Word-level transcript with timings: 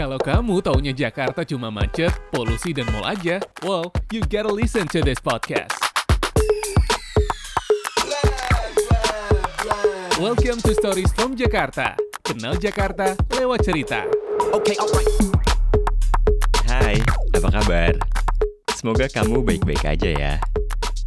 Kalau 0.00 0.16
kamu 0.16 0.64
taunya 0.64 0.96
Jakarta 0.96 1.44
cuma 1.44 1.68
macet, 1.68 2.08
polusi, 2.32 2.72
dan 2.72 2.88
mall 2.88 3.04
aja, 3.04 3.36
well, 3.60 3.92
you 4.08 4.24
gotta 4.32 4.48
listen 4.48 4.88
to 4.88 5.04
this 5.04 5.20
podcast. 5.20 5.76
Welcome 10.16 10.64
to 10.64 10.72
Stories 10.72 11.12
from 11.12 11.36
Jakarta. 11.36 12.00
Kenal 12.24 12.56
Jakarta 12.56 13.12
lewat 13.36 13.60
cerita. 13.60 14.08
Okay, 14.56 14.72
alright. 14.80 15.12
Hai, 16.64 16.96
apa 17.36 17.60
kabar? 17.60 17.92
Semoga 18.72 19.04
kamu 19.04 19.44
baik-baik 19.44 19.84
aja 19.84 20.10
ya. 20.16 20.34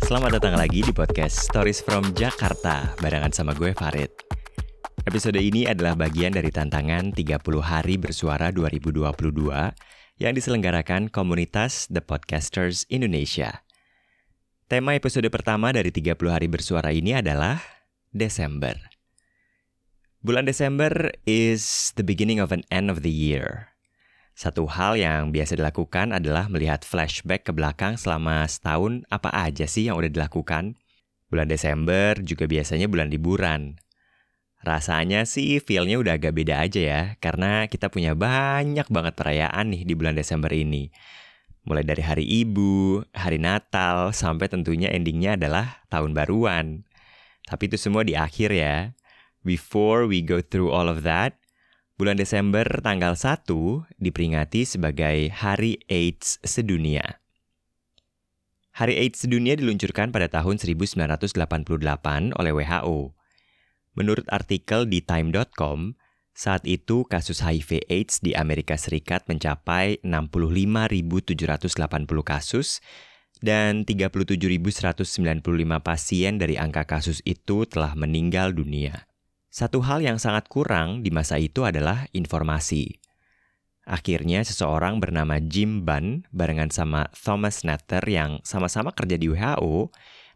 Selamat 0.05 0.37
datang 0.37 0.53
lagi 0.53 0.85
di 0.85 0.93
podcast 0.93 1.49
Stories 1.49 1.81
from 1.81 2.13
Jakarta 2.13 2.93
barengan 3.01 3.33
sama 3.33 3.57
gue 3.57 3.73
Farid. 3.73 4.32
Episode 5.03 5.35
ini 5.43 5.67
adalah 5.67 5.99
bagian 5.99 6.31
dari 6.31 6.47
tantangan 6.47 7.11
30 7.11 7.43
hari 7.59 7.99
bersuara 7.99 8.55
2022 8.55 9.03
yang 10.15 10.31
diselenggarakan 10.31 11.11
komunitas 11.11 11.91
The 11.91 11.99
Podcasters 11.99 12.87
Indonesia. 12.87 13.67
Tema 14.71 14.95
episode 14.95 15.27
pertama 15.27 15.75
dari 15.75 15.91
30 15.91 16.15
hari 16.31 16.47
bersuara 16.47 16.95
ini 16.95 17.19
adalah 17.19 17.59
Desember. 18.15 18.79
Bulan 20.23 20.47
Desember 20.47 21.11
is 21.27 21.91
the 21.99 22.05
beginning 22.07 22.39
of 22.39 22.55
an 22.55 22.63
end 22.71 22.87
of 22.87 23.03
the 23.03 23.11
year. 23.11 23.75
Satu 24.39 24.71
hal 24.71 24.95
yang 24.95 25.35
biasa 25.35 25.59
dilakukan 25.59 26.15
adalah 26.15 26.47
melihat 26.47 26.87
flashback 26.87 27.43
ke 27.43 27.51
belakang 27.51 27.99
selama 27.99 28.47
setahun 28.47 29.03
apa 29.11 29.27
aja 29.35 29.67
sih 29.67 29.91
yang 29.91 29.99
udah 29.99 30.07
dilakukan. 30.07 30.79
Bulan 31.27 31.51
Desember 31.51 32.15
juga 32.23 32.47
biasanya 32.47 32.87
bulan 32.87 33.11
liburan. 33.11 33.82
Rasanya 34.63 35.27
sih 35.27 35.59
feelnya 35.59 35.99
udah 35.99 36.15
agak 36.15 36.33
beda 36.39 36.63
aja 36.63 36.81
ya, 36.81 37.01
karena 37.19 37.67
kita 37.67 37.91
punya 37.91 38.15
banyak 38.15 38.87
banget 38.87 39.13
perayaan 39.19 39.75
nih 39.75 39.83
di 39.83 39.93
bulan 39.93 40.15
Desember 40.15 40.49
ini. 40.55 40.87
Mulai 41.67 41.83
dari 41.83 42.03
hari 42.03 42.23
ibu, 42.23 43.03
hari 43.11 43.39
Natal, 43.39 44.15
sampai 44.15 44.47
tentunya 44.47 44.87
endingnya 44.91 45.35
adalah 45.35 45.83
tahun 45.91 46.15
baruan. 46.15 46.87
Tapi 47.43 47.67
itu 47.67 47.75
semua 47.75 48.07
di 48.07 48.15
akhir 48.15 48.55
ya. 48.55 48.95
Before 49.43 50.07
we 50.07 50.23
go 50.23 50.39
through 50.39 50.71
all 50.71 50.87
of 50.87 51.03
that, 51.03 51.43
Bulan 51.93 52.17
Desember 52.17 52.65
tanggal 52.81 53.13
1 53.13 53.45
diperingati 54.01 54.65
sebagai 54.65 55.29
Hari 55.29 55.77
AIDS 55.85 56.41
Sedunia. 56.41 57.21
Hari 58.73 58.97
AIDS 58.97 59.21
Sedunia 59.21 59.53
diluncurkan 59.53 60.09
pada 60.09 60.25
tahun 60.25 60.57
1988 60.57 61.37
oleh 62.33 62.51
WHO. 62.51 63.13
Menurut 63.93 64.25
artikel 64.33 64.89
di 64.89 65.05
time.com, 65.05 65.93
saat 66.33 66.65
itu 66.65 67.05
kasus 67.05 67.45
HIV 67.45 67.85
AIDS 67.85 68.17
di 68.25 68.33
Amerika 68.33 68.73
Serikat 68.73 69.29
mencapai 69.29 70.01
65.780 70.01 71.77
kasus 72.25 72.81
dan 73.43 73.85
37.195 73.85 75.05
pasien 75.85 76.41
dari 76.41 76.57
angka 76.57 76.89
kasus 76.89 77.21
itu 77.21 77.69
telah 77.69 77.93
meninggal 77.93 78.49
dunia. 78.55 79.05
Satu 79.53 79.85
hal 79.85 80.01
yang 80.01 80.17
sangat 80.17 80.49
kurang 80.49 81.05
di 81.05 81.13
masa 81.13 81.37
itu 81.37 81.61
adalah 81.61 82.09
informasi. 82.17 82.97
Akhirnya 83.85 84.41
seseorang 84.41 85.03
bernama 85.03 85.37
Jim 85.43 85.83
Bunn 85.83 86.25
barengan 86.33 86.71
sama 86.71 87.11
Thomas 87.13 87.61
Natter 87.61 88.01
yang 88.07 88.39
sama-sama 88.41 88.95
kerja 88.95 89.19
di 89.19 89.29
WHO, 89.29 89.91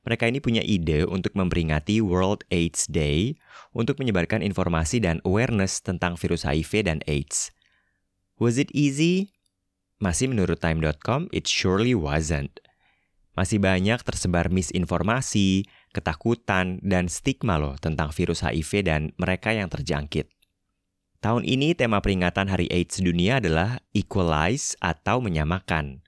mereka 0.08 0.23
ini 0.23 0.39
punya 0.39 0.63
ide 0.63 1.03
untuk 1.03 1.36
memperingati 1.36 2.00
World 2.00 2.47
AIDS 2.47 2.88
Day 2.88 3.36
untuk 3.75 4.00
menyebarkan 4.00 4.39
informasi 4.39 5.03
dan 5.03 5.19
awareness 5.27 5.83
tentang 5.83 6.16
virus 6.16 6.47
HIV 6.47 6.88
dan 6.88 7.03
AIDS. 7.11 7.52
Was 8.39 8.55
it 8.55 8.72
easy? 8.72 9.36
Masih 9.99 10.31
menurut 10.31 10.64
time.com, 10.64 11.27
it 11.36 11.44
surely 11.44 11.91
wasn't. 11.91 12.64
Masih 13.36 13.59
banyak 13.59 13.99
tersebar 14.02 14.48
misinformasi, 14.48 15.67
ketakutan, 15.92 16.80
dan 16.80 17.11
stigma 17.11 17.60
loh 17.60 17.76
tentang 17.76 18.15
virus 18.15 18.48
HIV 18.48 18.87
dan 18.87 19.02
mereka 19.20 19.52
yang 19.52 19.67
terjangkit. 19.67 20.31
Tahun 21.20 21.43
ini 21.43 21.76
tema 21.76 21.99
peringatan 21.99 22.48
Hari 22.48 22.71
AIDS 22.71 23.04
Dunia 23.04 23.43
adalah 23.43 23.83
Equalize 23.92 24.80
atau 24.80 25.20
menyamakan. 25.20 26.05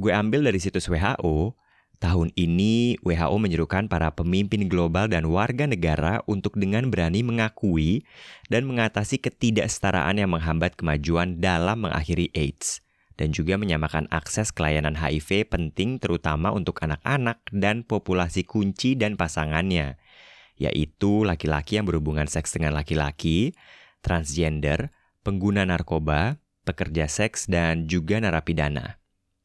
Gue 0.00 0.10
ambil 0.10 0.48
dari 0.48 0.58
situs 0.58 0.88
WHO, 0.88 1.54
tahun 2.02 2.34
ini 2.34 2.98
WHO 3.06 3.38
menyerukan 3.38 3.86
para 3.86 4.10
pemimpin 4.10 4.66
global 4.66 5.06
dan 5.06 5.30
warga 5.30 5.70
negara 5.70 6.18
untuk 6.26 6.58
dengan 6.58 6.90
berani 6.90 7.22
mengakui 7.22 8.02
dan 8.50 8.66
mengatasi 8.66 9.22
ketidaksetaraan 9.22 10.18
yang 10.18 10.34
menghambat 10.34 10.74
kemajuan 10.74 11.38
dalam 11.38 11.86
mengakhiri 11.86 12.34
AIDS 12.34 12.82
dan 13.14 13.30
juga 13.30 13.54
menyamakan 13.54 14.10
akses 14.10 14.50
ke 14.50 14.66
layanan 14.66 14.98
HIV 14.98 15.46
penting 15.46 16.02
terutama 16.02 16.50
untuk 16.50 16.82
anak-anak 16.82 17.38
dan 17.54 17.86
populasi 17.86 18.42
kunci 18.42 18.98
dan 18.98 19.14
pasangannya, 19.14 19.94
yaitu 20.58 21.22
laki-laki 21.22 21.78
yang 21.78 21.86
berhubungan 21.86 22.26
seks 22.26 22.58
dengan 22.58 22.74
laki-laki, 22.74 23.54
transgender, 24.02 24.90
pengguna 25.22 25.62
narkoba, 25.62 26.42
pekerja 26.66 27.06
seks, 27.06 27.46
dan 27.46 27.86
juga 27.86 28.18
narapidana. 28.18 28.98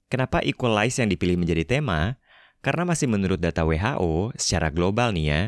Kenapa 0.08 0.40
equalize 0.42 0.98
yang 1.04 1.12
dipilih 1.12 1.36
menjadi 1.36 1.78
tema? 1.78 2.18
Karena 2.62 2.84
masih 2.84 3.08
menurut 3.08 3.38
data 3.38 3.64
WHO, 3.64 4.34
secara 4.36 4.74
global 4.74 5.14
nih 5.14 5.26
ya, 5.30 5.42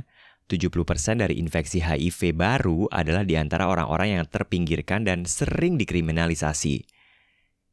70% 0.49 1.21
dari 1.21 1.37
infeksi 1.37 1.77
HIV 1.77 2.33
baru 2.33 2.89
adalah 2.89 3.21
di 3.21 3.37
antara 3.37 3.69
orang-orang 3.69 4.17
yang 4.17 4.25
terpinggirkan 4.25 5.05
dan 5.05 5.29
sering 5.29 5.77
dikriminalisasi. 5.77 6.89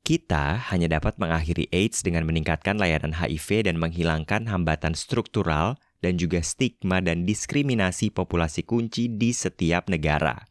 Kita 0.07 0.71
hanya 0.71 0.87
dapat 0.87 1.19
mengakhiri 1.19 1.67
AIDS 1.75 2.07
dengan 2.07 2.29
meningkatkan 2.29 2.79
layanan 2.79 3.17
HIV 3.17 3.67
dan 3.67 3.81
menghilangkan 3.81 4.47
hambatan 4.47 4.95
struktural 4.95 5.81
dan 5.99 6.21
juga 6.21 6.45
stigma 6.45 7.03
dan 7.03 7.27
diskriminasi 7.27 8.15
populasi 8.15 8.63
kunci 8.63 9.11
di 9.11 9.35
setiap 9.35 9.91
negara. 9.91 10.47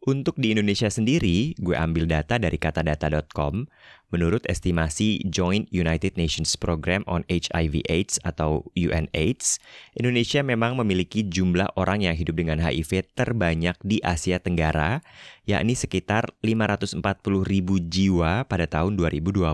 Untuk 0.00 0.40
di 0.40 0.56
Indonesia 0.56 0.88
sendiri, 0.88 1.52
gue 1.60 1.76
ambil 1.76 2.08
data 2.08 2.40
dari 2.40 2.56
katadata.com. 2.56 3.68
Menurut 4.10 4.42
estimasi 4.50 5.22
Joint 5.30 5.70
United 5.70 6.18
Nations 6.18 6.58
Program 6.58 7.06
on 7.06 7.22
HIV/AIDS 7.30 8.18
atau 8.26 8.66
UNAIDS, 8.74 9.62
Indonesia 9.94 10.42
memang 10.42 10.74
memiliki 10.74 11.22
jumlah 11.22 11.70
orang 11.78 12.02
yang 12.02 12.18
hidup 12.18 12.34
dengan 12.34 12.58
HIV 12.58 13.14
terbanyak 13.14 13.78
di 13.86 14.02
Asia 14.02 14.42
Tenggara, 14.42 15.06
yakni 15.46 15.78
sekitar 15.78 16.34
540 16.42 16.98
ribu 17.46 17.78
jiwa 17.78 18.50
pada 18.50 18.66
tahun 18.66 18.98
2021. 18.98 19.46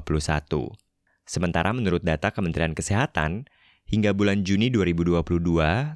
Sementara 1.29 1.77
menurut 1.77 2.01
data 2.01 2.33
Kementerian 2.33 2.73
Kesehatan, 2.73 3.45
Hingga 3.87 4.19
bulan 4.19 4.43
Juni 4.43 4.67
2022, 4.67 5.23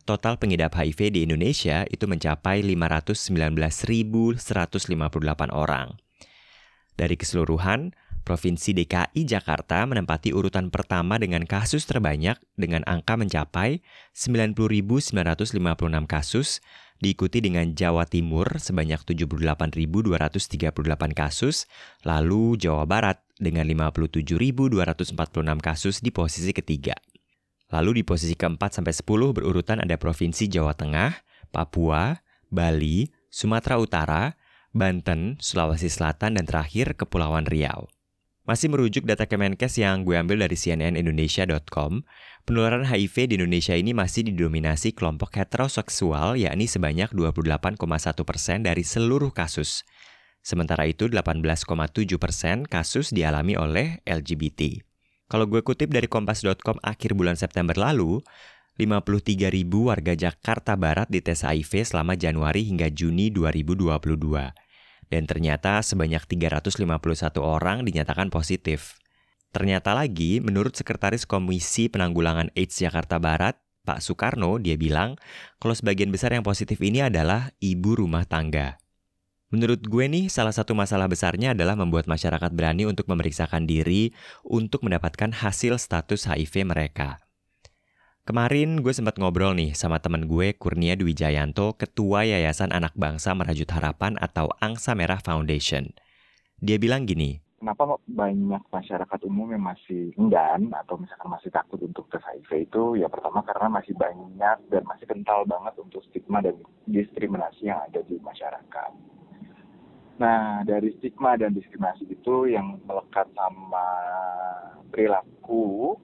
total 0.06 0.38
pengidap 0.38 0.78
HIV 0.78 1.10
di 1.10 1.27
Indonesia 1.27 1.82
itu 1.91 2.06
mencapai 2.06 2.62
519.158 2.62 4.38
orang. 5.50 5.98
Dari 6.94 7.19
keseluruhan, 7.19 7.91
Provinsi 8.20 8.76
DKI 8.76 9.26
Jakarta 9.26 9.82
menempati 9.88 10.31
urutan 10.31 10.70
pertama 10.70 11.19
dengan 11.19 11.42
kasus 11.48 11.88
terbanyak 11.88 12.38
dengan 12.54 12.84
angka 12.86 13.16
mencapai 13.16 13.81
90.956 14.12 15.16
kasus, 16.06 16.60
diikuti 17.00 17.41
dengan 17.41 17.72
Jawa 17.72 18.04
Timur 18.06 18.60
sebanyak 18.60 19.00
78.238 19.03 21.16
kasus, 21.16 21.64
lalu 22.04 22.60
Jawa 22.60 22.84
Barat 22.84 23.25
dengan 23.41 23.64
57.246 23.66 25.16
kasus 25.59 26.04
di 26.04 26.12
posisi 26.12 26.53
ketiga. 26.53 26.94
Lalu 27.70 28.00
di 28.00 28.03
posisi 28.04 28.34
keempat 28.36 28.78
sampai 28.78 28.92
10 28.92 29.36
berurutan 29.36 29.80
ada 29.80 29.97
Provinsi 29.97 30.50
Jawa 30.50 30.76
Tengah, 30.76 31.25
Papua, 31.50 32.20
Bali, 32.50 33.10
Sumatera 33.30 33.78
Utara, 33.78 34.34
Banten, 34.70 35.38
Sulawesi 35.38 35.91
Selatan, 35.91 36.39
dan 36.39 36.47
terakhir 36.47 36.94
Kepulauan 36.98 37.47
Riau. 37.47 37.91
Masih 38.48 38.72
merujuk 38.72 39.04
data 39.04 39.28
Kemenkes 39.28 39.77
yang 39.77 40.01
gue 40.03 40.16
ambil 40.16 40.41
dari 40.41 40.57
cnnindonesia.com, 40.57 42.03
penularan 42.48 42.89
HIV 42.89 43.31
di 43.31 43.34
Indonesia 43.37 43.77
ini 43.77 43.92
masih 43.92 44.33
didominasi 44.33 44.97
kelompok 44.97 45.37
heteroseksual 45.37 46.41
yakni 46.41 46.65
sebanyak 46.65 47.13
28,1 47.13 47.77
persen 48.25 48.65
dari 48.65 48.81
seluruh 48.81 49.28
kasus. 49.31 49.84
Sementara 50.41 50.89
itu 50.89 51.04
18,7 51.04 52.16
persen 52.16 52.65
kasus 52.65 53.13
dialami 53.13 53.60
oleh 53.60 54.01
LGBT. 54.09 54.81
Kalau 55.28 55.45
gue 55.47 55.60
kutip 55.60 55.92
dari 55.92 56.09
kompas.com 56.09 56.81
akhir 56.81 57.13
bulan 57.13 57.37
September 57.37 57.77
lalu, 57.77 58.25
53 58.81 59.53
ribu 59.53 59.92
warga 59.92 60.16
Jakarta 60.16 60.81
Barat 60.81 61.13
dites 61.13 61.45
HIV 61.45 61.84
selama 61.84 62.16
Januari 62.16 62.65
hingga 62.65 62.89
Juni 62.89 63.28
2022. 63.28 64.69
Dan 65.10 65.27
ternyata 65.27 65.83
sebanyak 65.83 66.22
351 66.24 66.86
orang 67.42 67.83
dinyatakan 67.83 68.30
positif. 68.30 68.97
Ternyata 69.51 69.91
lagi, 69.98 70.39
menurut 70.39 70.78
Sekretaris 70.78 71.27
Komisi 71.27 71.91
Penanggulangan 71.91 72.54
AIDS 72.54 72.78
Jakarta 72.78 73.18
Barat, 73.18 73.59
Pak 73.83 73.98
Soekarno, 73.98 74.62
dia 74.62 74.78
bilang 74.78 75.18
kalau 75.59 75.74
sebagian 75.74 76.15
besar 76.15 76.30
yang 76.30 76.47
positif 76.47 76.78
ini 76.78 77.03
adalah 77.03 77.51
ibu 77.59 77.98
rumah 77.98 78.22
tangga. 78.22 78.78
Menurut 79.51 79.83
gue 79.83 80.07
nih, 80.07 80.30
salah 80.30 80.54
satu 80.54 80.78
masalah 80.78 81.10
besarnya 81.10 81.59
adalah 81.59 81.74
membuat 81.74 82.06
masyarakat 82.06 82.54
berani 82.54 82.86
untuk 82.86 83.10
memeriksakan 83.10 83.66
diri 83.66 84.15
untuk 84.47 84.86
mendapatkan 84.86 85.34
hasil 85.34 85.74
status 85.83 86.30
HIV 86.30 86.71
mereka. 86.71 87.18
Kemarin 88.30 88.78
gue 88.78 88.94
sempat 88.94 89.18
ngobrol 89.18 89.59
nih 89.59 89.74
sama 89.74 89.98
temen 89.98 90.30
gue 90.30 90.54
Kurnia 90.54 90.94
Dwi 90.94 91.18
Jayanto, 91.18 91.74
Ketua 91.74 92.22
Yayasan 92.22 92.71
Anak 92.71 92.94
Bangsa 92.94 93.34
Merajut 93.34 93.66
Harapan 93.66 94.15
atau 94.22 94.47
Angsa 94.62 94.94
Merah 94.94 95.18
Foundation. 95.18 95.91
Dia 96.62 96.78
bilang 96.78 97.10
gini, 97.10 97.42
kenapa 97.59 97.98
banyak 98.06 98.62
masyarakat 98.71 99.21
umum 99.27 99.50
yang 99.50 99.66
masih 99.66 100.15
enggan 100.15 100.71
atau 100.71 100.94
misalkan 101.03 101.27
masih 101.27 101.50
takut 101.50 101.82
untuk 101.82 102.06
tes 102.06 102.22
HIV 102.22 102.71
itu 102.71 103.03
ya 103.03 103.10
pertama 103.10 103.42
karena 103.42 103.66
masih 103.66 103.98
banyak 103.98 104.59
dan 104.71 104.82
masih 104.86 105.10
kental 105.10 105.42
banget 105.42 105.74
untuk 105.82 105.98
stigma 106.06 106.38
dan 106.38 106.54
diskriminasi 106.86 107.66
yang 107.66 107.82
ada 107.82 107.98
di 108.06 108.15
masyarakat. 108.22 108.91
Nah, 110.22 110.62
dari 110.62 110.94
stigma 111.03 111.34
dan 111.34 111.50
diskriminasi 111.50 112.06
itu 112.06 112.47
yang 112.47 112.78
melekat 112.86 113.27
sama 113.34 113.91
perilaku, 114.86 115.98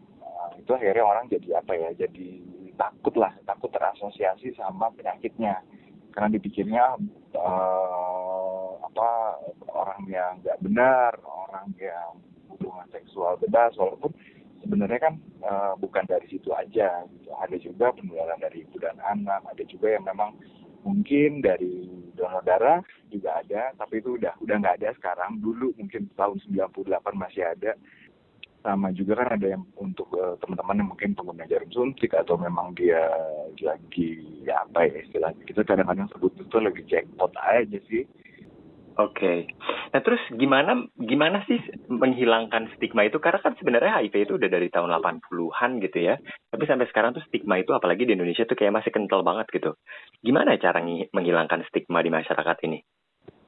itu 0.67 0.75
akhirnya 0.75 1.07
orang 1.07 1.31
jadi 1.31 1.63
apa 1.63 1.73
ya, 1.79 1.95
jadi 1.95 2.29
takut 2.75 3.15
lah, 3.15 3.31
takut 3.47 3.71
terasosiasi 3.71 4.51
sama 4.59 4.91
penyakitnya. 4.99 5.63
Karena 6.11 6.35
dipikirnya 6.35 6.99
uh, 7.39 8.75
apa 8.83 9.11
orang 9.71 10.03
yang 10.11 10.43
nggak 10.43 10.59
benar, 10.59 11.15
orang 11.23 11.71
yang 11.79 12.19
hubungan 12.51 12.91
seksual 12.91 13.39
bebas, 13.39 13.79
walaupun 13.79 14.11
sebenarnya 14.67 14.99
kan 15.07 15.15
uh, 15.47 15.79
bukan 15.79 16.03
dari 16.11 16.27
situ 16.27 16.51
aja. 16.51 17.07
Gitu. 17.15 17.31
Ada 17.31 17.57
juga 17.63 17.95
penularan 17.95 18.43
dari 18.43 18.67
ibu 18.67 18.83
dan 18.83 18.99
anak, 19.07 19.47
ada 19.47 19.63
juga 19.71 19.95
yang 19.95 20.03
memang 20.03 20.35
mungkin 20.83 21.47
dari 21.47 21.87
donor 22.15 22.43
darah 22.43 22.81
juga 23.11 23.43
ada 23.43 23.75
tapi 23.75 23.99
itu 23.99 24.15
udah 24.17 24.39
udah 24.39 24.57
nggak 24.63 24.79
ada 24.83 24.95
sekarang 24.97 25.43
dulu 25.43 25.75
mungkin 25.77 26.07
tahun 26.15 26.39
98 26.47 26.95
masih 27.19 27.43
ada 27.43 27.75
sama 28.67 28.91
juga 28.91 29.23
kan 29.23 29.39
ada 29.39 29.47
yang 29.55 29.63
untuk 29.79 30.11
uh, 30.19 30.35
teman-teman 30.43 30.83
yang 30.83 30.89
mungkin 30.91 31.11
pengguna 31.15 31.47
jarum 31.47 31.71
suntik 31.71 32.11
atau 32.19 32.35
memang 32.35 32.75
dia 32.75 33.07
lagi 33.63 34.43
ya 34.43 34.67
apa 34.67 34.91
ya 34.91 35.07
istilahnya 35.07 35.43
kita 35.47 35.63
kadang-kadang 35.63 36.11
sebut 36.11 36.35
itu 36.35 36.57
lagi 36.59 36.83
jackpot 36.91 37.31
aja 37.39 37.79
sih 37.87 38.03
Oke. 38.97 39.21
Okay. 39.21 39.39
Nah 39.93 40.01
terus 40.01 40.25
gimana 40.41 40.89
gimana 40.97 41.45
sih 41.45 41.61
menghilangkan 41.93 42.73
stigma 42.81 43.05
itu? 43.05 43.21
Karena 43.21 43.45
kan 43.45 43.53
sebenarnya 43.61 44.01
HIV 44.01 44.15
itu 44.25 44.33
udah 44.41 44.49
dari 44.49 44.73
tahun 44.73 44.89
80-an 44.89 45.71
gitu 45.85 45.99
ya. 46.01 46.17
Tapi 46.49 46.65
sampai 46.65 46.89
sekarang 46.89 47.13
tuh 47.13 47.21
stigma 47.29 47.61
itu 47.61 47.77
apalagi 47.77 48.09
di 48.09 48.17
Indonesia 48.17 48.49
tuh 48.49 48.57
kayak 48.57 48.73
masih 48.73 48.97
kental 48.97 49.21
banget 49.21 49.53
gitu. 49.53 49.77
Gimana 50.25 50.57
cara 50.57 50.81
menghilangkan 51.13 51.69
stigma 51.69 52.01
di 52.01 52.09
masyarakat 52.09 52.57
ini? 52.65 52.81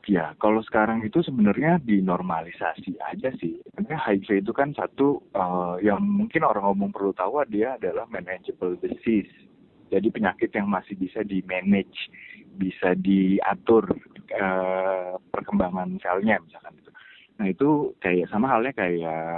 Ya, 0.06 0.32
kalau 0.40 0.64
sekarang 0.64 1.04
itu 1.04 1.20
sebenarnya 1.20 1.82
dinormalisasi 1.84 2.96
aja 3.02 3.28
sih. 3.36 3.60
Karena 3.76 3.98
HIV 3.98 4.46
itu 4.46 4.52
kan 4.56 4.72
satu 4.72 5.20
uh, 5.36 5.76
yang 5.84 6.00
mungkin 6.00 6.48
orang 6.48 6.64
umum 6.64 6.88
perlu 6.88 7.12
tahu 7.12 7.44
dia 7.50 7.76
adalah 7.76 8.08
manageable 8.08 8.78
disease. 8.80 9.28
Jadi 9.88 10.08
penyakit 10.08 10.52
yang 10.52 10.68
masih 10.68 10.96
bisa 10.96 11.20
di 11.24 11.44
manage, 11.44 12.08
bisa 12.56 12.96
diatur 12.96 13.84
uh, 14.36 15.16
perkembangan 15.28 16.00
selnya 16.00 16.40
misalkan 16.40 16.76
itu. 16.80 16.90
Nah 17.36 17.46
itu 17.52 17.68
kayak 18.00 18.32
sama 18.32 18.48
halnya 18.48 18.72
kayak 18.72 19.28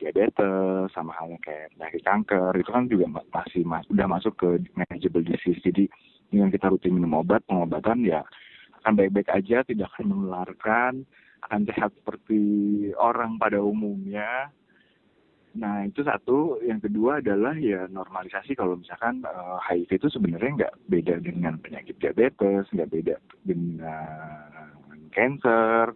diabetes, 0.00 0.88
sama 0.96 1.12
halnya 1.14 1.38
kayak 1.44 1.68
penyakit 1.76 2.02
kanker, 2.02 2.52
itu 2.58 2.70
kan 2.72 2.84
juga 2.88 3.06
masih 3.30 3.62
mas, 3.62 3.86
udah 3.92 4.06
masuk 4.08 4.34
ke 4.34 4.48
manageable 4.72 5.22
disease. 5.22 5.60
Jadi 5.62 5.86
dengan 6.32 6.48
kita 6.48 6.72
rutin 6.72 6.96
minum 6.96 7.20
obat, 7.20 7.44
pengobatan 7.44 8.02
ya 8.02 8.24
akan 8.82 8.98
baik-baik 8.98 9.30
aja, 9.30 9.62
tidak 9.62 9.94
akan 9.94 10.10
menularkan, 10.10 10.92
akan 11.46 11.60
sehat 11.70 11.90
seperti 12.02 12.40
orang 12.98 13.38
pada 13.38 13.62
umumnya. 13.62 14.50
Nah 15.52 15.84
itu 15.84 16.00
satu, 16.02 16.58
yang 16.64 16.80
kedua 16.80 17.20
adalah 17.20 17.52
ya 17.54 17.84
normalisasi 17.86 18.56
kalau 18.56 18.80
misalkan 18.80 19.20
uh, 19.22 19.60
HIV 19.62 20.00
itu 20.00 20.08
sebenarnya 20.08 20.50
nggak 20.58 20.74
beda 20.88 21.14
dengan 21.20 21.60
penyakit 21.60 22.00
diabetes, 22.00 22.66
nggak 22.72 22.90
beda 22.90 23.16
dengan 23.44 24.48
cancer. 25.12 25.92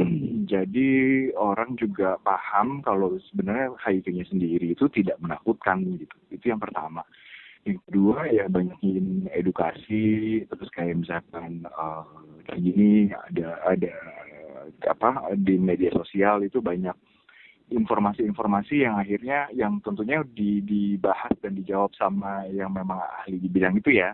Jadi 0.52 0.90
orang 1.36 1.76
juga 1.76 2.16
paham 2.24 2.80
kalau 2.80 3.20
sebenarnya 3.28 3.76
HIV-nya 3.84 4.24
sendiri 4.32 4.72
itu 4.72 4.88
tidak 4.88 5.20
menakutkan 5.20 5.84
gitu. 6.00 6.16
Itu 6.32 6.48
yang 6.48 6.62
pertama. 6.62 7.04
Yang 7.68 7.78
kedua 7.86 8.24
ya 8.32 8.48
banyakin 8.48 9.28
edukasi 9.36 10.42
terus 10.48 10.68
kayak 10.72 10.96
misalkan 11.04 11.68
uh, 11.68 12.08
kayak 12.48 12.60
gini 12.64 13.12
ada 13.12 13.60
ada 13.68 13.94
apa 14.88 15.34
di 15.36 15.60
media 15.60 15.92
sosial 15.92 16.40
itu 16.40 16.64
banyak 16.64 16.96
informasi-informasi 17.70 18.82
yang 18.82 18.98
akhirnya 18.98 19.46
yang 19.54 19.78
tentunya 19.80 20.26
di, 20.26 20.58
dibahas 20.60 21.30
dan 21.38 21.54
dijawab 21.54 21.94
sama 21.94 22.42
yang 22.50 22.74
memang 22.74 22.98
ahli 22.98 23.38
di 23.38 23.46
bidang 23.46 23.78
itu 23.78 23.94
ya. 23.94 24.10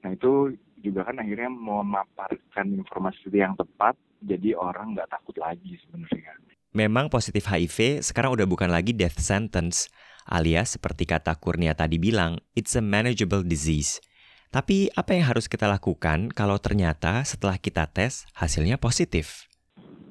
Nah 0.00 0.16
itu 0.16 0.56
juga 0.80 1.04
kan 1.04 1.20
akhirnya 1.20 1.52
memaparkan 1.52 2.66
informasi 2.72 3.28
yang 3.32 3.52
tepat 3.58 3.98
jadi 4.24 4.56
orang 4.56 4.96
nggak 4.96 5.12
takut 5.12 5.36
lagi 5.36 5.76
sebenarnya. 5.84 6.32
Memang 6.76 7.08
positif 7.08 7.48
HIV 7.48 8.04
sekarang 8.04 8.36
udah 8.36 8.44
bukan 8.44 8.68
lagi 8.68 8.92
death 8.92 9.16
sentence, 9.16 9.88
alias 10.26 10.76
seperti 10.76 11.06
kata 11.06 11.38
Kurnia 11.38 11.72
tadi 11.78 11.96
bilang, 11.96 12.42
it's 12.58 12.74
a 12.74 12.82
manageable 12.82 13.46
disease. 13.46 14.02
Tapi 14.50 14.90
apa 14.94 15.14
yang 15.14 15.30
harus 15.30 15.50
kita 15.50 15.66
lakukan 15.66 16.30
kalau 16.30 16.58
ternyata 16.58 17.22
setelah 17.26 17.58
kita 17.58 17.90
tes 17.90 18.26
hasilnya 18.38 18.78
positif? 18.78 19.50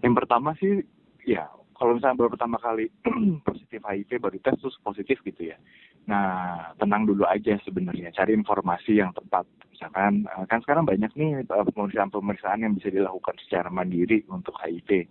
Yang 0.03 0.13
pertama 0.23 0.53
sih 0.59 0.83
ya 1.23 1.47
kalau 1.75 1.95
misalnya 1.99 2.19
baru 2.19 2.29
pertama 2.35 2.57
kali 2.59 2.87
positif 3.47 3.81
HIV 3.83 4.11
baru 4.21 4.37
tes 4.39 4.55
terus 4.59 4.75
positif 4.83 5.19
gitu 5.23 5.51
ya. 5.51 5.57
Nah, 6.05 6.69
tenang 6.77 7.09
dulu 7.09 7.25
aja 7.25 7.57
sebenarnya, 7.65 8.13
cari 8.13 8.37
informasi 8.37 9.01
yang 9.01 9.09
tepat. 9.17 9.49
Misalkan 9.73 10.29
eh, 10.29 10.45
kan 10.45 10.61
sekarang 10.61 10.85
banyak 10.85 11.11
nih 11.17 11.41
eh, 11.41 11.65
pemeriksaan-pemeriksaan 11.73 12.61
yang 12.61 12.73
bisa 12.77 12.93
dilakukan 12.93 13.35
secara 13.41 13.73
mandiri 13.73 14.21
untuk 14.29 14.53
HIV. 14.61 15.09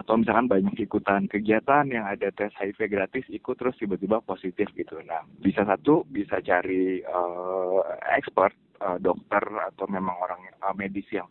Atau 0.00 0.16
misalkan 0.16 0.48
banyak 0.48 0.80
ikutan 0.80 1.28
kegiatan 1.28 1.84
yang 1.92 2.08
ada 2.08 2.32
tes 2.32 2.48
HIV 2.56 2.88
gratis, 2.88 3.28
ikut 3.28 3.52
terus 3.60 3.76
tiba-tiba 3.76 4.24
positif 4.24 4.72
gitu. 4.72 4.96
Nah, 5.04 5.28
bisa 5.44 5.60
satu, 5.68 6.08
bisa 6.08 6.40
cari 6.40 7.04
uh, 7.04 7.84
expert, 8.16 8.56
uh, 8.80 8.96
dokter 8.96 9.44
atau 9.44 9.84
memang 9.92 10.16
orang 10.16 10.40
uh, 10.64 10.72
medis 10.72 11.04
yang 11.12 11.28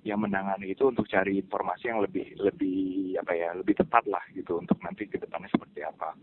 yang 0.00 0.20
menangani 0.20 0.72
itu 0.72 0.88
untuk 0.88 1.04
cari 1.08 1.40
informasi 1.40 1.92
yang 1.92 2.00
lebih 2.00 2.32
lebih 2.40 3.16
apa 3.20 3.32
ya 3.36 3.52
lebih 3.52 3.76
tepat 3.84 4.08
lah 4.08 4.24
gitu 4.32 4.56
untuk 4.56 4.80
nanti 4.80 5.04
ke 5.08 5.20
depannya 5.20 5.48
seperti 5.52 5.84
apa. 5.84 6.16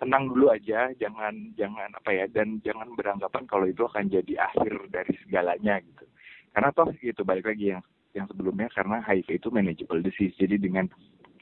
Tenang 0.00 0.32
dulu 0.32 0.48
aja 0.48 0.88
jangan 0.96 1.52
jangan 1.56 1.92
apa 1.92 2.10
ya 2.16 2.24
dan 2.32 2.64
jangan 2.64 2.96
beranggapan 2.96 3.44
kalau 3.44 3.68
itu 3.68 3.84
akan 3.84 4.08
jadi 4.08 4.34
akhir 4.40 4.72
dari 4.88 5.12
segalanya 5.24 5.84
gitu. 5.84 6.04
Karena 6.52 6.72
toh 6.72 6.88
gitu 6.96 7.20
balik 7.24 7.48
lagi 7.48 7.76
yang 7.76 7.84
yang 8.16 8.26
sebelumnya 8.26 8.72
karena 8.72 9.04
HIV 9.04 9.28
itu 9.36 9.48
manageable 9.52 10.00
disease. 10.00 10.34
Jadi 10.40 10.56
dengan 10.56 10.88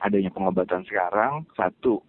adanya 0.02 0.30
pengobatan 0.30 0.86
sekarang 0.86 1.46
satu 1.58 2.02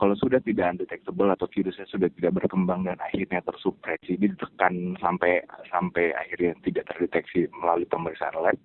kalau 0.00 0.16
sudah 0.16 0.40
tidak 0.40 0.72
undetectable 0.72 1.28
atau 1.28 1.44
virusnya 1.52 1.84
sudah 1.84 2.08
tidak 2.16 2.40
berkembang 2.40 2.88
dan 2.88 2.96
akhirnya 3.04 3.44
tersupresi 3.44 4.16
ditekan 4.16 4.96
sampai 4.96 5.44
sampai 5.68 6.16
akhirnya 6.16 6.56
tidak 6.64 6.88
terdeteksi 6.88 7.52
melalui 7.52 7.84
pemeriksaan 7.84 8.32
lab 8.40 8.56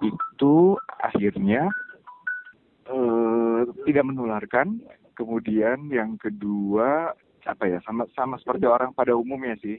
itu 0.00 0.78
akhirnya 1.02 1.68
uh, 2.88 3.62
tidak 3.84 4.04
menularkan. 4.06 4.80
Kemudian 5.18 5.92
yang 5.92 6.16
kedua 6.16 7.12
apa 7.44 7.64
ya 7.68 7.82
sama 7.84 8.08
sama 8.16 8.40
seperti 8.40 8.64
orang 8.64 8.96
pada 8.96 9.12
umumnya 9.12 9.58
sih. 9.60 9.76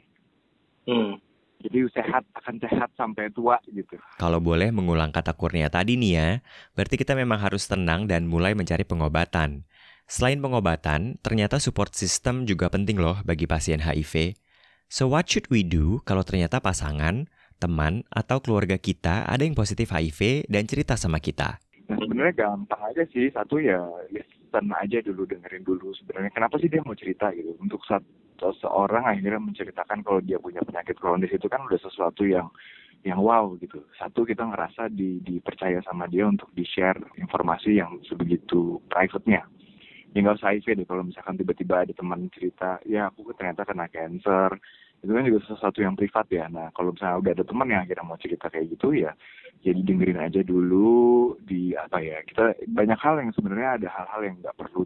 Hmm. 0.85 1.17
Jadi 1.61 1.77
sehat 1.93 2.25
akan 2.33 2.55
sehat 2.57 2.89
sampai 2.97 3.29
tua 3.29 3.61
gitu. 3.69 3.95
Kalau 4.17 4.41
boleh 4.41 4.73
mengulang 4.73 5.13
kata 5.13 5.37
Kurnia 5.37 5.69
tadi 5.69 5.95
nih 5.95 6.11
ya, 6.17 6.29
berarti 6.73 6.97
kita 6.97 7.13
memang 7.13 7.37
harus 7.37 7.69
tenang 7.69 8.09
dan 8.09 8.25
mulai 8.25 8.57
mencari 8.57 8.81
pengobatan. 8.81 9.63
Selain 10.09 10.41
pengobatan, 10.41 11.21
ternyata 11.21 11.61
support 11.61 11.93
system 11.95 12.43
juga 12.49 12.67
penting 12.67 12.99
loh 12.99 13.21
bagi 13.23 13.45
pasien 13.45 13.79
HIV. 13.79 14.35
So 14.91 15.07
what 15.07 15.29
should 15.29 15.47
we 15.47 15.63
do 15.63 16.03
kalau 16.03 16.25
ternyata 16.25 16.59
pasangan 16.59 17.31
teman, 17.61 18.01
atau 18.09 18.41
keluarga 18.41 18.81
kita 18.81 19.29
ada 19.29 19.45
yang 19.45 19.53
positif 19.53 19.93
HIV 19.93 20.49
dan 20.49 20.65
cerita 20.65 20.97
sama 20.97 21.21
kita? 21.21 21.61
Nah, 21.87 21.97
sebenarnya 22.01 22.33
gampang 22.33 22.81
aja 22.89 23.05
sih. 23.13 23.29
Satu 23.29 23.61
ya 23.61 23.77
listen 24.09 24.73
aja 24.73 24.97
dulu, 25.05 25.29
dengerin 25.29 25.61
dulu 25.61 25.93
sebenarnya 25.93 26.33
kenapa 26.33 26.57
sih 26.57 26.67
dia 26.67 26.81
mau 26.81 26.97
cerita 26.97 27.29
gitu. 27.37 27.53
Untuk 27.61 27.85
satu 28.41 28.57
seorang 28.65 29.05
akhirnya 29.05 29.37
menceritakan 29.37 30.01
kalau 30.01 30.17
dia 30.17 30.41
punya 30.41 30.65
penyakit 30.65 30.97
kronis 30.97 31.29
itu 31.29 31.45
kan 31.45 31.61
udah 31.61 31.77
sesuatu 31.77 32.25
yang 32.25 32.49
yang 33.05 33.21
wow 33.21 33.53
gitu. 33.61 33.85
Satu 34.01 34.25
kita 34.25 34.41
ngerasa 34.41 34.89
di, 34.89 35.21
dipercaya 35.21 35.77
sama 35.85 36.09
dia 36.09 36.25
untuk 36.25 36.49
di-share 36.57 36.97
informasi 37.21 37.77
yang 37.77 38.01
sebegitu 38.09 38.81
private-nya. 38.89 39.45
Ya 40.11 40.17
nggak 40.19 40.41
usah 40.41 40.57
HIV 40.57 40.81
deh 40.81 40.87
kalau 40.89 41.05
misalkan 41.05 41.37
tiba-tiba 41.37 41.85
ada 41.85 41.93
teman 41.93 42.27
cerita, 42.33 42.81
ya 42.83 43.13
aku 43.13 43.29
ternyata 43.37 43.63
kena 43.63 43.87
cancer, 43.87 44.57
itu 45.01 45.11
kan 45.13 45.23
juga 45.23 45.39
sesuatu 45.45 45.79
yang 45.79 45.93
privat 45.93 46.25
ya. 46.33 46.45
Nah 46.49 46.73
kalau 46.73 46.97
misalnya 46.97 47.17
udah 47.21 47.31
ada 47.37 47.45
teman 47.45 47.69
yang 47.69 47.81
akhirnya 47.85 48.05
mau 48.05 48.17
cerita 48.17 48.49
kayak 48.49 48.73
gitu 48.73 48.97
ya 48.97 49.13
jadi 49.61 49.79
dengerin 49.85 50.19
aja 50.19 50.41
dulu 50.41 51.37
di 51.45 51.77
apa 51.77 52.01
ya 52.01 52.17
kita 52.25 52.57
banyak 52.73 52.97
hal 52.97 53.21
yang 53.21 53.31
sebenarnya 53.31 53.69
ada 53.77 53.87
hal-hal 53.93 54.21
yang 54.25 54.35
nggak 54.41 54.57
perlu 54.57 54.81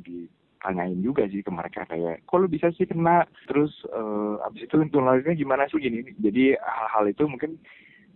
ditanyain 0.65 0.97
juga 1.05 1.29
sih 1.29 1.45
ke 1.45 1.51
mereka 1.53 1.85
kayak 1.85 2.25
kok 2.25 2.37
lu 2.41 2.49
bisa 2.49 2.73
sih 2.73 2.89
kena? 2.89 3.29
Terus 3.45 3.69
uh, 3.93 4.41
abis 4.49 4.65
itu 4.65 4.81
nularinnya 4.81 5.37
gimana 5.37 5.69
sih 5.69 5.77
gini? 5.77 6.01
Jadi 6.17 6.57
hal-hal 6.57 7.05
itu 7.13 7.29
mungkin 7.29 7.61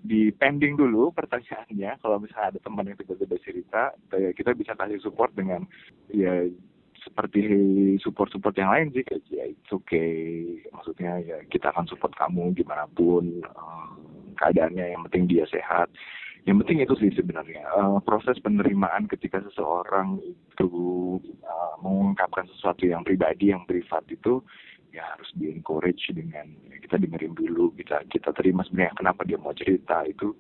di 0.01 0.33
pending 0.33 0.73
dulu 0.73 1.13
pertanyaannya. 1.13 2.01
Kalau 2.01 2.17
misalnya 2.17 2.57
ada 2.57 2.59
teman 2.65 2.89
yang 2.89 2.97
tiba-tiba 2.97 3.37
cerita 3.45 3.93
kita 4.09 4.57
bisa 4.57 4.73
kasih 4.73 4.97
support 4.97 5.29
dengan 5.37 5.69
ya 6.09 6.49
seperti 6.99 7.45
support-support 8.01 8.57
yang 8.57 8.73
lain 8.73 8.89
sih 8.97 9.05
kayak 9.05 9.21
ya 9.29 9.45
it's 9.45 9.69
okay. 9.69 10.57
Maksudnya 10.73 11.21
ya 11.21 11.37
kita 11.53 11.69
akan 11.69 11.85
support 11.85 12.17
kamu 12.17 12.57
gimana 12.57 12.89
pun 12.97 13.45
uh, 13.45 13.93
keadaannya 14.41 14.97
yang 14.97 15.05
penting 15.05 15.29
dia 15.29 15.45
sehat 15.45 15.93
yang 16.47 16.57
penting 16.63 16.79
itu 16.79 16.95
sih 16.95 17.11
sebenarnya 17.15 17.67
uh, 17.75 17.99
proses 17.99 18.39
penerimaan 18.39 19.11
ketika 19.11 19.43
seseorang 19.43 20.23
itu 20.23 20.69
uh, 21.43 21.75
mengungkapkan 21.83 22.47
sesuatu 22.55 22.87
yang 22.87 23.03
pribadi 23.03 23.51
yang 23.51 23.67
privat 23.67 24.03
itu 24.07 24.39
ya 24.89 25.05
harus 25.15 25.29
di 25.37 25.51
encourage 25.51 26.09
dengan 26.09 26.49
ya 26.71 26.77
kita 26.81 26.97
dengerin 26.97 27.37
dulu 27.37 27.75
kita 27.77 28.01
kita 28.09 28.33
terima 28.33 28.65
sebenarnya 28.65 28.97
kenapa 28.97 29.21
dia 29.27 29.37
mau 29.37 29.53
cerita 29.53 30.01
itu 30.07 30.33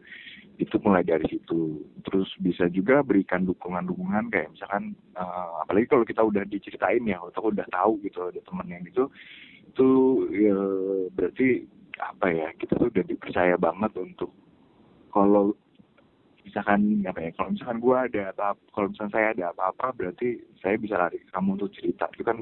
itu 0.59 0.75
mulai 0.83 1.07
dari 1.07 1.23
situ. 1.31 1.87
Terus 2.03 2.27
bisa 2.43 2.67
juga 2.67 2.99
berikan 2.99 3.47
dukungan-dukungan 3.47 4.27
kayak 4.27 4.51
misalkan 4.51 4.91
uh, 5.15 5.63
apalagi 5.63 5.87
kalau 5.87 6.03
kita 6.03 6.21
udah 6.21 6.43
diceritain 6.43 7.07
ya 7.07 7.17
atau 7.23 7.47
udah 7.47 7.63
tahu 7.71 8.03
gitu 8.03 8.27
ada 8.27 8.43
temen 8.43 8.67
yang 8.67 8.83
gitu 8.83 9.07
itu 9.69 9.89
ya, 10.35 10.59
berarti 11.15 11.63
apa 11.99 12.27
ya 12.27 12.47
kita 12.59 12.75
tuh 12.75 12.91
udah 12.91 13.05
dipercaya 13.07 13.55
banget 13.55 13.91
untuk 13.95 14.35
kalau 15.15 15.55
misalkan 16.49 17.05
apa 17.05 17.19
ya 17.21 17.31
kalau 17.37 17.53
misalkan 17.53 17.77
gue 17.77 17.95
ada 17.95 18.23
apa 18.33 18.57
kalau 18.73 18.89
misalkan 18.89 19.13
saya 19.13 19.27
ada 19.37 19.53
apa-apa 19.53 19.93
berarti 19.93 20.41
saya 20.57 20.75
bisa 20.81 20.97
lari 20.97 21.21
kamu 21.29 21.61
untuk 21.61 21.69
cerita. 21.77 22.09
Itu 22.17 22.25
kan 22.25 22.41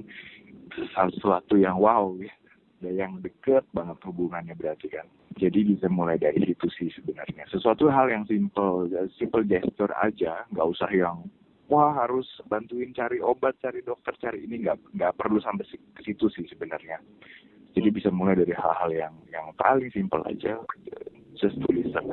sesuatu 0.79 1.59
yang 1.59 1.75
wow 1.75 2.15
ya. 2.23 2.31
Dan 2.77 2.93
yang 2.93 3.13
deket 3.25 3.65
banget 3.73 3.97
hubungannya 4.05 4.53
berarti 4.55 4.87
kan. 4.87 5.09
Jadi 5.35 5.75
bisa 5.75 5.89
mulai 5.91 6.15
dari 6.15 6.39
situ 6.45 6.69
sih 6.71 6.89
sebenarnya. 6.93 7.45
Sesuatu 7.51 7.91
hal 7.91 8.07
yang 8.07 8.23
simple 8.29 8.87
simple 9.19 9.43
gesture 9.43 9.91
aja 9.99 10.47
nggak 10.53 10.67
usah 10.71 10.89
yang 10.93 11.27
wah 11.67 11.91
harus 11.99 12.25
bantuin 12.47 12.95
cari 12.95 13.19
obat 13.19 13.59
cari 13.59 13.83
dokter 13.83 14.15
cari 14.21 14.45
ini. 14.47 14.63
Nggak 14.63 14.77
nggak 14.95 15.13
perlu 15.19 15.41
sampai 15.43 15.67
ke 15.67 16.01
situ 16.05 16.31
sih 16.31 16.45
sebenarnya. 16.47 17.01
Jadi 17.75 17.89
bisa 17.93 18.09
mulai 18.09 18.37
dari 18.37 18.53
hal-hal 18.55 18.89
yang 18.89 19.13
yang 19.29 19.53
paling 19.57 19.89
simple 19.93 20.21
aja 20.25 20.57
just 21.39 21.55
to 21.61 21.67
listen. 21.69 22.03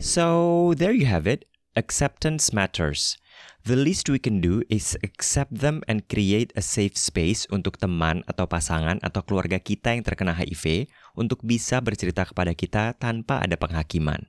So 0.00 0.72
there 0.76 0.92
you 0.92 1.06
have 1.06 1.26
it. 1.26 1.44
Acceptance 1.76 2.54
matters. 2.54 3.18
The 3.64 3.80
least 3.80 4.12
we 4.12 4.20
can 4.20 4.44
do 4.44 4.60
is 4.68 4.92
accept 5.00 5.56
them 5.64 5.80
and 5.88 6.04
create 6.04 6.52
a 6.52 6.60
safe 6.60 7.00
space 7.00 7.48
untuk 7.48 7.80
teman 7.80 8.20
atau 8.28 8.44
pasangan 8.44 9.00
atau 9.00 9.24
keluarga 9.24 9.56
kita 9.56 9.96
yang 9.96 10.04
terkena 10.04 10.36
HIV 10.36 10.92
untuk 11.16 11.40
bisa 11.40 11.80
bercerita 11.80 12.28
kepada 12.28 12.52
kita 12.52 12.92
tanpa 13.00 13.40
ada 13.40 13.56
penghakiman. 13.56 14.28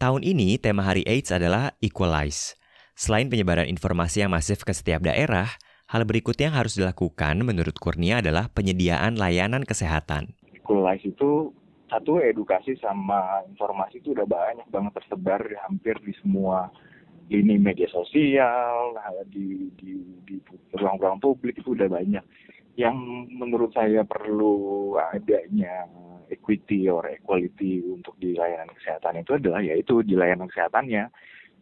Tahun 0.00 0.24
ini 0.24 0.56
tema 0.56 0.88
Hari 0.88 1.04
AIDS 1.04 1.28
adalah 1.28 1.76
Equalize. 1.84 2.56
Selain 2.96 3.28
penyebaran 3.28 3.68
informasi 3.68 4.24
yang 4.24 4.32
masif 4.32 4.64
ke 4.64 4.72
setiap 4.72 5.04
daerah, 5.04 5.52
hal 5.92 6.08
berikutnya 6.08 6.48
yang 6.48 6.56
harus 6.56 6.80
dilakukan 6.80 7.44
menurut 7.44 7.76
Kurnia 7.76 8.24
adalah 8.24 8.48
penyediaan 8.48 9.20
layanan 9.20 9.68
kesehatan. 9.68 10.32
Equalize 10.56 11.04
itu 11.04 11.52
satu 11.86 12.18
edukasi 12.18 12.74
sama 12.82 13.46
informasi 13.46 14.02
itu 14.02 14.10
udah 14.10 14.26
banyak 14.26 14.66
banget 14.74 14.92
tersebar 14.98 15.42
hampir 15.66 15.94
di 16.02 16.12
semua 16.18 16.66
lini 17.26 17.58
media 17.58 17.86
sosial 17.90 18.94
di 19.30 19.70
di 19.78 19.98
di 20.26 20.36
ruang-ruang 20.74 21.22
publik 21.22 21.58
itu 21.58 21.74
udah 21.74 21.90
banyak. 21.90 22.22
Yang 22.76 22.96
menurut 23.32 23.70
saya 23.72 24.04
perlu 24.04 24.94
adanya 25.00 25.88
equity 26.28 26.90
or 26.90 27.06
equality 27.06 27.80
untuk 27.86 28.18
di 28.18 28.34
layanan 28.34 28.70
kesehatan 28.76 29.22
itu 29.22 29.38
adalah 29.38 29.62
yaitu 29.62 30.02
di 30.02 30.18
layanan 30.18 30.50
kesehatannya. 30.50 31.10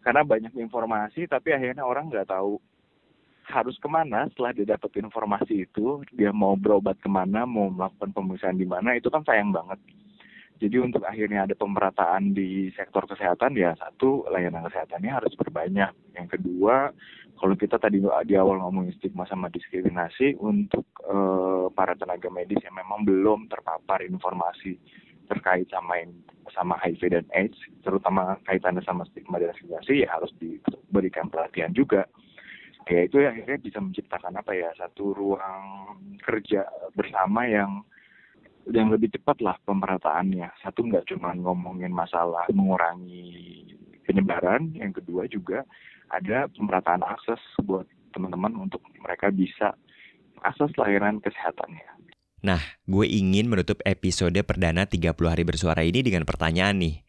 Karena 0.04 0.20
banyak 0.20 0.52
informasi 0.56 1.28
tapi 1.28 1.52
akhirnya 1.52 1.84
orang 1.84 2.12
nggak 2.12 2.28
tahu 2.28 2.60
harus 3.44 3.76
ke 3.76 3.88
mana. 3.88 4.28
Setelah 4.32 4.52
dia 4.56 4.76
dapat 4.76 4.90
informasi 5.00 5.68
itu 5.68 6.00
dia 6.12 6.32
mau 6.32 6.56
berobat 6.56 6.96
ke 7.00 7.08
mana 7.08 7.44
mau 7.44 7.68
melakukan 7.68 8.12
pemeriksaan 8.12 8.56
di 8.56 8.68
mana 8.68 8.96
itu 8.96 9.08
kan 9.08 9.24
sayang 9.24 9.52
banget 9.52 9.80
jadi 10.62 10.78
untuk 10.78 11.02
akhirnya 11.02 11.50
ada 11.50 11.58
pemerataan 11.58 12.30
di 12.30 12.70
sektor 12.78 13.02
kesehatan 13.10 13.58
ya 13.58 13.74
satu 13.74 14.22
layanan 14.30 14.62
kesehatannya 14.70 15.10
harus 15.10 15.34
berbanyak. 15.34 15.90
Yang 16.14 16.38
kedua 16.38 16.94
kalau 17.34 17.54
kita 17.58 17.76
tadi 17.82 17.98
di 17.98 18.34
awal 18.38 18.62
ngomongin 18.62 18.94
stigma 18.94 19.26
sama 19.26 19.50
diskriminasi 19.50 20.38
untuk 20.38 20.86
uh, 21.02 21.66
para 21.74 21.98
tenaga 21.98 22.30
medis 22.30 22.62
yang 22.62 22.78
memang 22.78 23.02
belum 23.02 23.50
terpapar 23.50 24.06
informasi 24.06 24.78
terkait 25.26 25.66
sama 25.72 25.98
sama 26.52 26.78
HIV 26.84 27.02
dan 27.10 27.26
AIDS, 27.34 27.56
terutama 27.82 28.38
kaitannya 28.46 28.84
sama 28.86 29.08
stigma 29.10 29.42
dan 29.42 29.50
diskriminasi 29.50 30.06
ya 30.06 30.08
harus 30.14 30.30
diberikan 30.38 31.26
pelatihan 31.32 31.74
juga. 31.74 32.06
Ya 32.84 33.08
itu 33.08 33.16
akhirnya 33.18 33.58
bisa 33.58 33.80
menciptakan 33.80 34.36
apa 34.38 34.52
ya 34.52 34.70
satu 34.76 35.16
ruang 35.16 35.64
kerja 36.20 36.68
bersama 36.92 37.48
yang 37.48 37.82
yang 38.72 38.88
lebih 38.88 39.12
cepat 39.12 39.40
lah 39.44 39.56
pemerataannya. 39.68 40.48
Satu 40.64 40.86
nggak 40.88 41.12
cuma 41.12 41.36
ngomongin 41.36 41.92
masalah 41.92 42.48
mengurangi 42.48 43.68
penyebaran, 44.08 44.72
yang 44.76 44.92
kedua 44.92 45.28
juga 45.28 45.64
ada 46.08 46.48
pemerataan 46.52 47.04
akses 47.04 47.40
buat 47.64 47.84
teman-teman 48.14 48.68
untuk 48.68 48.80
mereka 49.00 49.28
bisa 49.28 49.74
akses 50.40 50.72
layanan 50.76 51.20
kesehatannya. 51.20 51.88
Nah, 52.44 52.60
gue 52.84 53.08
ingin 53.08 53.48
menutup 53.48 53.80
episode 53.88 54.36
perdana 54.44 54.84
30 54.84 55.16
hari 55.16 55.44
bersuara 55.48 55.80
ini 55.80 56.04
dengan 56.04 56.28
pertanyaan 56.28 56.76
nih. 56.76 57.00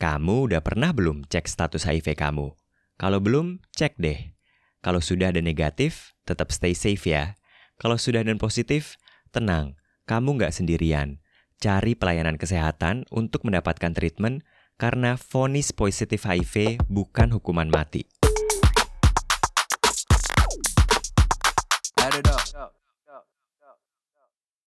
Kamu 0.00 0.48
udah 0.48 0.64
pernah 0.64 0.96
belum 0.96 1.28
cek 1.28 1.44
status 1.44 1.84
HIV 1.84 2.16
kamu? 2.16 2.56
Kalau 2.96 3.20
belum, 3.20 3.60
cek 3.76 4.00
deh. 4.00 4.32
Kalau 4.80 5.04
sudah 5.04 5.28
dan 5.28 5.44
negatif, 5.44 6.16
tetap 6.24 6.48
stay 6.48 6.72
safe 6.72 7.04
ya. 7.04 7.36
Kalau 7.76 8.00
sudah 8.00 8.24
dan 8.24 8.40
positif, 8.40 8.96
tenang 9.28 9.76
kamu 10.08 10.40
nggak 10.40 10.56
sendirian. 10.56 11.20
Cari 11.60 11.92
pelayanan 11.92 12.40
kesehatan 12.40 13.04
untuk 13.12 13.44
mendapatkan 13.44 13.92
treatment 13.92 14.40
karena 14.80 15.20
vonis 15.20 15.76
positif 15.76 16.24
HIV 16.24 16.80
bukan 16.88 17.28
hukuman 17.36 17.68
mati. 17.68 18.08
Add 22.00 22.16
it 22.16 22.30
up. 22.32 22.77